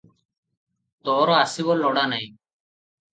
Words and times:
ତୋର 1.09 1.35
ଆସିବ 1.39 1.75
ଲୋଡ଼ା 1.83 2.07
ନାହିଁ।" 2.15 2.25